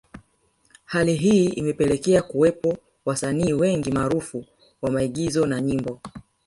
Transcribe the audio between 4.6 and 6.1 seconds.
wa maigizo na nyimbo